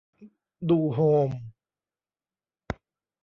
[0.69, 1.29] ดูโฮม